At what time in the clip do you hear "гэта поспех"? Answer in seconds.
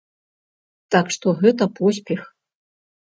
1.43-2.21